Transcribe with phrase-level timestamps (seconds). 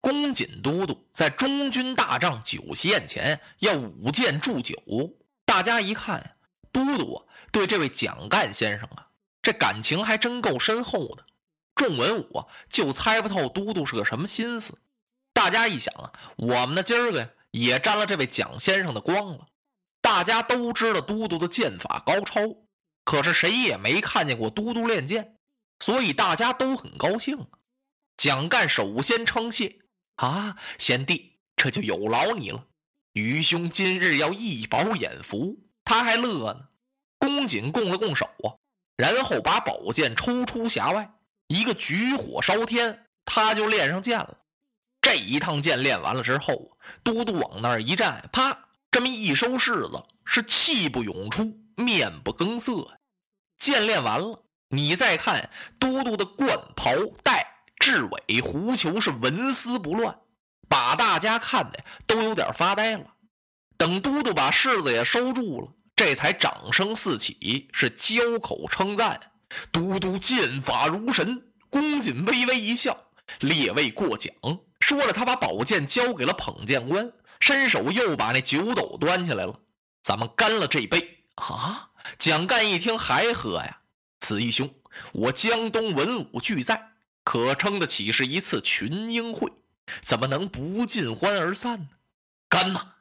[0.00, 4.74] 公瑾都督在中军大帐酒席宴前要舞剑祝酒，
[5.44, 6.36] 大家一看，
[6.72, 9.08] 都督啊对这位蒋干先生啊，
[9.42, 11.26] 这感情还真够深厚的。
[11.74, 14.74] 众文武，就猜不透都督是个什么心思。
[15.32, 19.46] 大家一想啊，我们的今儿个也沾了这位蒋先生的光了。
[20.02, 22.40] 大家都知道都督的剑法高超，
[23.04, 25.36] 可是谁也没看见过都督练剑，
[25.78, 27.46] 所以大家都很高兴啊。
[28.16, 29.79] 蒋干首先称谢
[30.20, 32.66] 啊，贤弟，这就有劳你了。
[33.14, 36.68] 愚兄今日要一饱眼福，他还乐呢。
[37.18, 38.52] 公瑾拱了拱手啊，
[38.96, 41.10] 然后把宝剑抽出匣外。
[41.48, 44.36] 一个举火烧天，他就练上剑了。
[45.00, 52.98] 这一趟剑练完了之后，都督往那儿一站，啪，这么一收柿子，是气不涌出，面不更色。
[53.56, 57.39] 剑练完了，你再看都督的冠袍带、
[57.80, 60.16] 雉尾、狐裘是纹丝不乱，
[60.68, 63.04] 把大家看的都有点发呆了。
[63.76, 69.18] 等都督把柿子也收住了，这才掌声四起，是交口称赞。
[69.72, 72.96] 都督剑法如神，公瑾微微一笑，
[73.40, 74.32] 列位过奖。
[74.80, 79.58] 说着，他把宝剑交给了捧剑官，伸手又把那酒斗端起来了。
[80.02, 81.88] 咱们干了这杯啊！
[82.18, 83.80] 蒋干一听还喝呀？
[84.20, 84.72] 此义兄，
[85.12, 86.89] 我江东文武俱在，
[87.22, 89.52] 可称得起是一次群英会，
[90.02, 91.88] 怎么能不尽欢而散呢？
[92.48, 92.94] 干呐，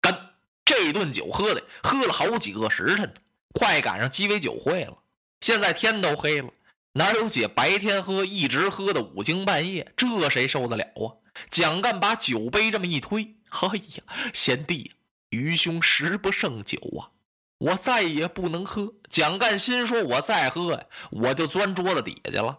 [0.00, 0.30] 干！
[0.64, 3.14] 这顿酒喝的，喝了好几个时辰呢，
[3.52, 4.98] 快赶上鸡尾酒会了。
[5.40, 6.50] 现在天都黑了，
[6.92, 9.92] 哪有姐白天喝一直喝到五更半夜？
[9.96, 11.16] 这谁受得了啊？
[11.50, 14.92] 蒋干把酒杯这么一推，哎呀，贤弟，
[15.30, 17.10] 愚兄食不胜酒啊，
[17.58, 18.94] 我再也不能喝。
[19.08, 22.58] 蒋干心说：“我再喝呀，我就钻桌子底下去了。”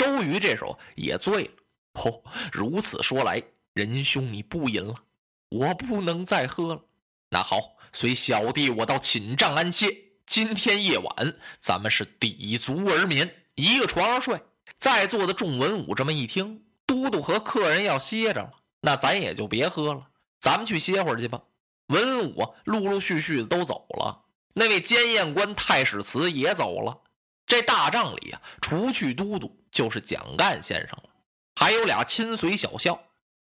[0.00, 1.50] 周瑜这时候也醉了。
[1.92, 3.42] 哦，如此说来，
[3.74, 4.94] 仁兄你不饮了，
[5.50, 6.80] 我不能再喝了。
[7.28, 9.94] 那好，随小弟我到寝帐安歇。
[10.24, 14.40] 今天夜晚，咱们是抵足而眠，一个床上睡。
[14.78, 20.08] 在座的众文武这么一听，都督和客人要歇着了，那咱也就别喝了，
[20.40, 21.42] 咱们去歇会儿去吧。
[21.88, 24.22] 文武陆陆续续的都走了，
[24.54, 27.02] 那位监验官太史慈也走了。
[27.46, 31.10] 这大帐里啊，除去都督，就是蒋干先生了，
[31.56, 33.00] 还有俩亲随小校。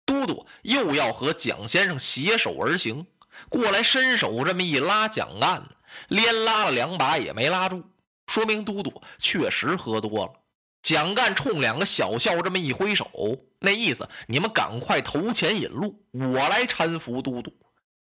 [0.06, 3.08] 都督又要和蒋先生携手而行，
[3.50, 5.68] 过来伸手这么一拉蒋干。
[6.10, 7.84] 连拉了两把也没拉住，
[8.28, 10.34] 说明都督确实喝多了。
[10.84, 13.10] 蒋干冲两个小校这么一挥手，
[13.60, 17.52] 那意思你们赶快投钱引路，我来搀扶都督。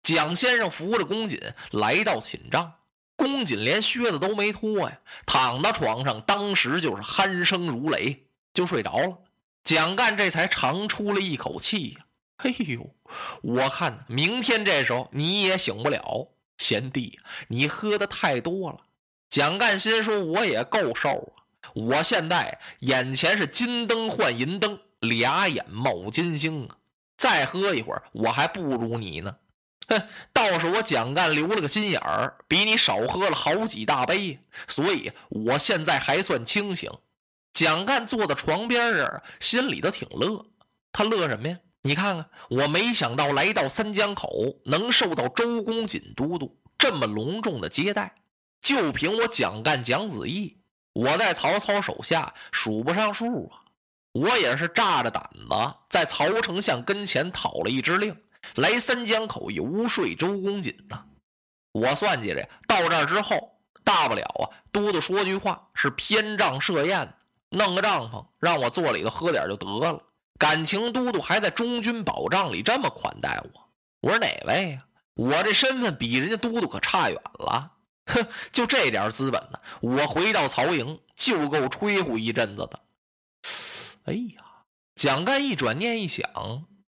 [0.03, 1.39] 蒋先生扶着公瑾
[1.71, 2.73] 来到寝帐，
[3.23, 9.19] 公瑾连靴子都没脱呀，躺到床上，当时就是鼾声如雷，就睡着了。
[9.63, 12.01] 蒋干这才长出了一口气呀，
[12.39, 12.91] 哎呦，
[13.43, 16.27] 我看明天这时候你也醒不了。
[16.59, 18.79] 贤弟，你喝的太多了。
[19.29, 21.71] 蒋干心说：“我也够受啊！
[21.75, 26.77] 我现在眼前是金灯换银灯，俩眼冒金星啊！
[27.17, 29.37] 再喝一会儿，我还不如你呢。
[29.99, 36.91] 哼， 倒是我蒋干留了个心眼儿，比你少喝了好几大杯，所以我现在还算清醒。”
[37.53, 40.47] 蒋干坐在床边儿，心里头挺乐。
[40.91, 41.59] 他乐什么呀？
[41.83, 44.31] 你看看，我没想到来到三江口，
[44.65, 48.15] 能受到周公瑾都督这么隆重的接待。
[48.61, 50.59] 就凭我蒋干、蒋子义，
[50.93, 53.59] 我在曹操手下数不上数啊！
[54.13, 58.17] 我也是炸着胆子，在曹丞相跟前讨了一支令，
[58.55, 61.05] 来三江口游说周公瑾呢。
[61.73, 67.15] 我算计着呀，到这儿之后，大不了啊，都督说句话，是偏帐设宴，
[67.51, 70.03] 弄个帐篷，让我坐里头喝点就得了。
[70.39, 73.71] 感情都督还在中军保障里这么款待我，
[74.01, 74.85] 我说哪位呀？
[75.15, 77.73] 我这身份比人家都督可差远了。
[78.07, 82.81] 哼，就这点资本呢，我回到曹营就够吹呼一阵子的。
[84.05, 84.43] 哎呀，
[84.97, 86.25] 蒋干一转念一想，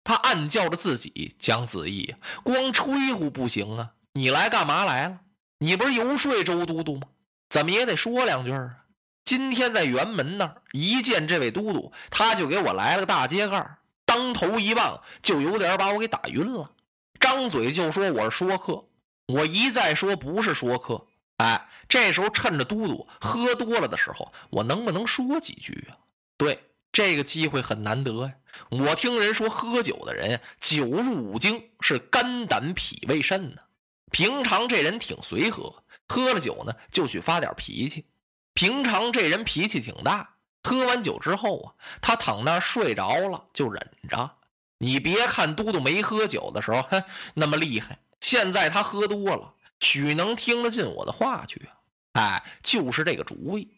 [0.05, 3.93] 他暗叫着自己：蒋子义，光吹呼不行啊！
[4.13, 5.21] 你来干嘛来了？
[5.59, 7.03] 你不是游说周都督吗？
[7.49, 8.79] 怎么也得说两句啊！
[9.25, 16.73] 今天在辕门那儿一见这位都督，他就给我来了个大揭盖当头一棒就有点把我给打晕了。
[17.21, 18.85] 张嘴就说我是说客，
[19.29, 21.07] 我一再说不是说客。
[21.37, 25.97] 哎，这时候趁着都督喝多了的时候，我能不能说几句啊？
[26.37, 26.61] 对，
[26.93, 28.35] 这个机会很难得呀。
[28.69, 33.63] 我听人说，喝酒的人酒入五经是肝胆脾胃肾呢。
[34.11, 38.05] 平常这人挺随和，喝了酒呢就去发点脾气。
[38.53, 44.31] 平常这人脾气挺大，喝完酒之后啊，他躺那儿睡着了就忍着。
[44.79, 47.03] 你别看都督没喝酒的时候，哼，
[47.35, 48.01] 那么厉害。
[48.21, 51.73] 现在他喝多了，许能听得进我的话去啊？
[52.21, 53.73] 哎，就是这个主意。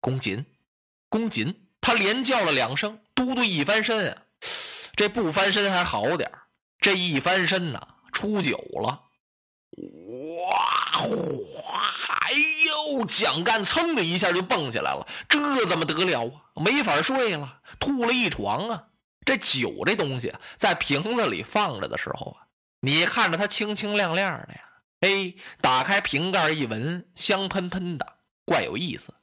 [0.00, 0.44] 公瑾，
[1.08, 2.98] 公瑾，他连叫了两声。
[3.14, 4.22] 嘟嘟一翻身啊，
[4.96, 6.28] 这不翻身还好点
[6.78, 7.80] 这一翻身呐，
[8.10, 9.02] 出酒了。
[10.40, 10.58] 哇
[10.98, 11.80] 哗！
[12.22, 12.32] 哎
[12.66, 16.60] 呦，蒋干噌的一下就蹦起来了，这怎么得了啊？
[16.60, 18.88] 没法睡了，吐了一床啊！
[19.24, 22.50] 这酒这东西在瓶子里放着的时候啊，
[22.80, 24.60] 你看着它清清亮亮的呀，
[25.02, 29.14] 哎，打开瓶盖一闻，香喷喷的，怪有意思。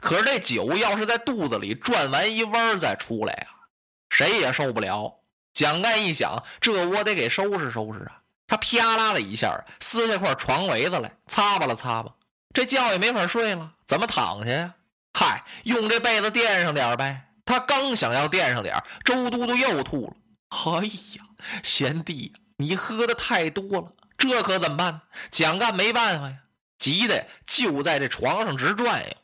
[0.00, 3.68] 可是这酒要是在肚子里转完一弯再出来啊，
[4.10, 5.20] 谁也受不了。
[5.52, 8.22] 蒋干一想，这我得给收拾收拾啊！
[8.46, 12.12] 他啪啦的一下撕下块床围子来，擦吧了擦吧，
[12.54, 14.74] 这觉也没法睡了，怎么躺下呀？
[15.12, 17.22] 嗨，用这被子垫上点呗。
[17.44, 20.14] 他刚想要垫上点周都督又吐了。
[20.48, 21.24] 哎呀，
[21.62, 25.00] 贤弟，你喝的太多了，这可怎么办？
[25.30, 26.36] 蒋干没办法呀，
[26.78, 29.16] 急的就在这床上直转悠。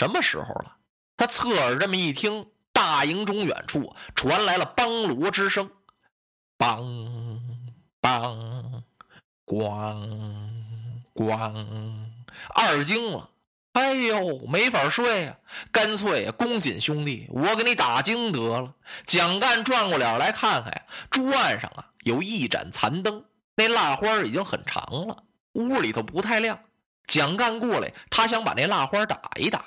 [0.00, 0.76] 什么时候了？
[1.14, 5.70] 他侧耳这么一听，大营中远处传来了梆锣之声，
[6.56, 7.38] 梆
[8.00, 8.82] 梆，
[9.44, 10.08] 咣
[11.12, 12.06] 咣，
[12.54, 13.28] 二更了。
[13.72, 15.36] 哎呦，没法睡呀！
[15.70, 18.74] 干脆呀，公瑾兄弟，我给你打惊得了。
[19.04, 23.22] 蒋干转过脸来看看呀，桌案上啊有一盏残灯，
[23.54, 26.58] 那蜡花已经很长了，屋里头不太亮。
[27.06, 29.62] 蒋干过来，他想把那蜡花打一打。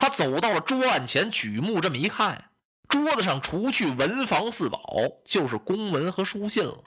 [0.00, 2.50] 他走到了桌案前，举目这么一看，
[2.88, 4.82] 桌子上除去文房四宝，
[5.24, 6.82] 就是公文和书信了。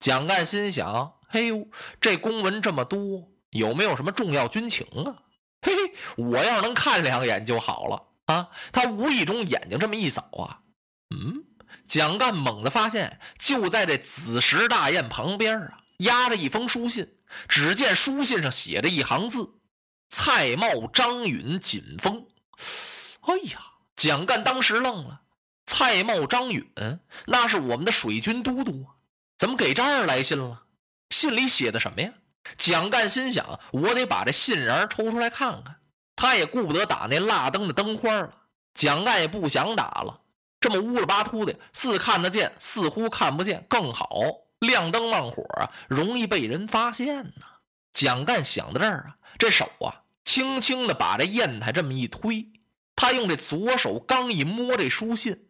[0.00, 1.68] 蒋干心想：嘿呦，
[2.00, 5.22] 这公文这么多，有没有什么重要军情啊？
[5.60, 8.48] 嘿嘿，我要能看两眼就好了啊！
[8.72, 10.60] 他无意中眼睛这么一扫啊，
[11.10, 11.44] 嗯，
[11.86, 17.12] 蒋干猛地发现，就在这子时大宴旁边啊，压着一封书信。
[17.46, 19.50] 只见书信上写着一行字
[20.08, 22.26] ：“蔡瑁、张允锦封。”
[23.22, 23.58] 哎呀，
[23.96, 25.22] 蒋干当时愣了。
[25.66, 26.66] 蔡瑁、张允，
[27.26, 28.96] 那是我们的水军都督啊，
[29.38, 30.62] 怎么给这儿来信了？
[31.10, 32.12] 信里写的什么呀？
[32.56, 35.76] 蒋干心想：“我得把这信人抽出来看看。”
[36.16, 38.34] 他也顾不得打那蜡灯的灯花了。
[38.74, 40.22] 蒋干也不想打了。
[40.58, 44.10] 这么乌了巴秃的，似看得见，似乎看不见，更好。
[44.60, 47.46] 亮灯忘火啊，容易被人发现呢。
[47.92, 52.46] 蒋干想到这儿啊，这手啊，轻轻的把这砚台这么一推，
[52.94, 55.46] 他用这左手刚一摸这书信，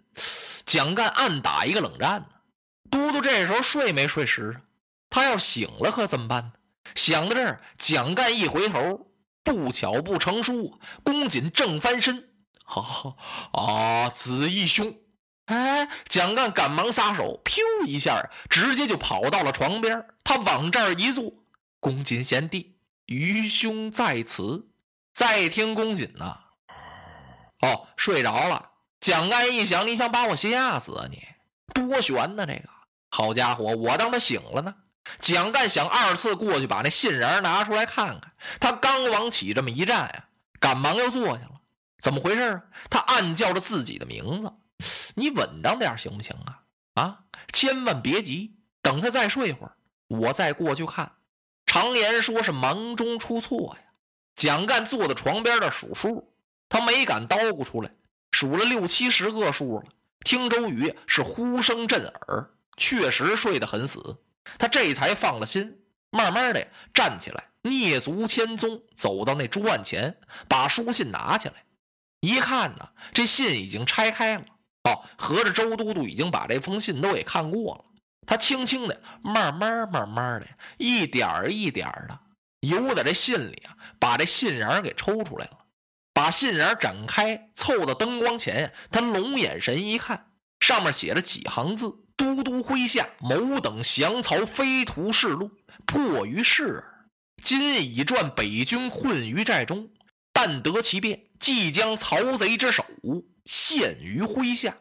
[0.65, 2.29] 蒋干暗打一个冷战呢。
[2.89, 4.63] 都督这时候睡没睡实啊？
[5.11, 6.53] 他要醒了可怎么办呢？
[6.95, 9.11] 想到这儿，蒋干一回头，
[9.43, 12.29] 不巧不成书，公瑾正翻身。
[12.65, 13.17] 好
[13.51, 14.97] 啊，子义兄！
[15.47, 20.07] 哎，蒋干赶忙撒手，噗一下，直接就跑到了床边。
[20.23, 21.35] 他往这儿一坐，
[21.81, 22.78] 公瑾贤弟，
[23.09, 24.69] 愚兄在此。
[25.13, 26.39] 再听公瑾呐，
[27.61, 28.71] 哦，睡着了。
[29.01, 31.09] 蒋干一想，你想把我吓死啊？
[31.11, 31.27] 你
[31.75, 32.47] 多悬呢！
[32.47, 32.69] 这个
[33.11, 34.73] 好家伙，我当他醒了呢。
[35.19, 40.29] 蒋干想二次过去把那信笤拿出来看看，他刚往起这么一站呀，
[40.61, 41.63] 赶忙又坐下了。
[42.01, 42.63] 怎么回事啊？
[42.89, 44.53] 他暗叫着自己的名字
[45.17, 46.63] ：“你稳当点行不行啊？
[46.95, 51.11] 啊，千万别急，等他再睡会儿，我再过去看。
[51.69, 53.85] 常言说是忙中出错呀。”
[54.35, 56.33] 蒋干坐在床边的数数，
[56.69, 57.91] 他没敢叨咕出来，
[58.31, 59.85] 数了六七十个数了。
[60.21, 64.19] 听周瑜是呼声震耳，确实睡得很死。
[64.57, 70.17] 他这才放了心，慢慢的站起来，蹑足千踪，走到那桌案前，
[70.49, 71.65] 把书信拿起来，
[72.21, 74.45] 一看呢，这信已经拆开了。
[74.85, 77.85] 哦，合着周都督已经把这封信都给看过了。
[78.29, 82.21] 他轻轻的，慢慢慢慢的，一点一点的，
[82.61, 85.65] 由在这信里啊，把这信瓤给抽出来了，
[86.13, 90.27] 把信瓤展开，凑到灯光前，他龙眼神一看，
[90.61, 92.05] 上面写着几行字。
[92.19, 95.53] 都督麾下某等降曹飞图示禄，
[95.87, 97.09] 迫于事耳。
[97.45, 99.89] 今已传北军困于寨中，
[100.33, 102.85] 但得其变，即将曹贼之首
[103.45, 104.77] 献于麾下。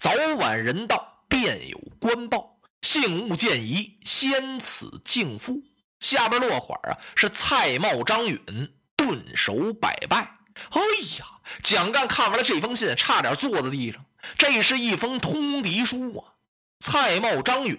[0.00, 2.58] 早晚人到，便有官报。
[2.82, 5.62] 幸勿见疑，先此敬父。
[5.98, 10.38] 下边落款啊，是蔡瑁、张允顿首百拜。
[10.70, 10.80] 哎
[11.18, 11.26] 呀，
[11.62, 14.04] 蒋干看完了这封信，差点坐在地上。
[14.36, 16.34] 这是一封通敌书啊！
[16.80, 17.78] 蔡瑁、张允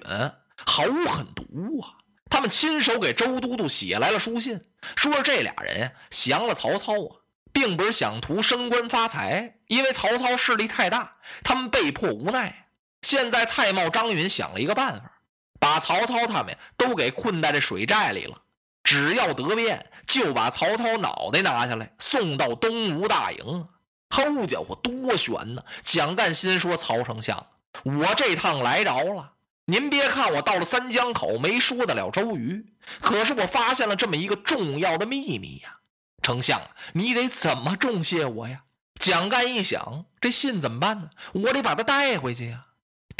[0.66, 1.98] 好狠毒啊！
[2.30, 4.62] 他们亲手给周都督写来了书信，
[4.96, 7.18] 说这俩人降了曹操啊，
[7.52, 12.68] 并不是想图升官发财，因为曹操势力太大，他们被迫无奈。
[13.02, 15.20] 现在蔡瑁、张允想了一个办法，
[15.60, 18.36] 把曹操他们都给困在这水寨里了。
[18.84, 23.68] 只要得便，就把曹操脑袋拿下来，送到东吴大营。
[24.10, 25.64] 好家伙，多悬呐！
[25.84, 27.48] 蒋干心说：“曹丞相，
[27.84, 29.34] 我这趟来着了。
[29.66, 35.78] 您别看我到了三江口，没说得了周瑜，可是我发现了这么一个重要的秘密呀！
[36.22, 36.60] 丞相，
[36.94, 38.64] 你得怎么重谢我呀？”
[39.00, 41.10] 蒋干一想，这信怎么办呢？
[41.34, 42.66] 我得把它带回去呀。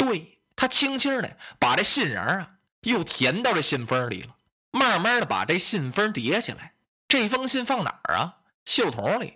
[0.04, 4.34] 对他轻轻的把这信瓤啊，又填到这信封里了。
[4.72, 6.74] 慢慢的把这信封叠起来，
[7.06, 8.38] 这封信放哪儿啊？
[8.64, 9.34] 袖筒里。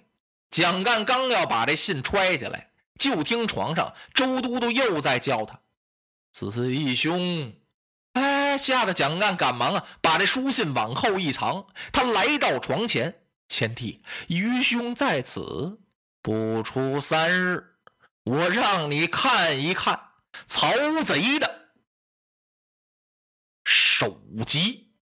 [0.50, 5.60] 蒋干刚要把这信揣起来，就听床上周都督又在叫他
[6.32, 7.52] ：“子义兄！”
[8.14, 11.66] 哎，吓得蒋干赶忙啊，把这书信往后一藏。
[11.92, 15.78] 他来到床前，贤弟，愚兄在此，
[16.22, 17.76] 不出三日，
[18.24, 20.05] 我让你看一看
[20.46, 20.72] 曹
[21.04, 21.70] 贼的
[23.64, 24.85] 首级。